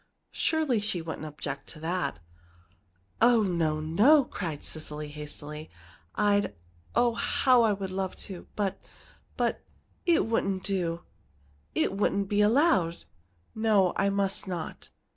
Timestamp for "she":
0.79-0.99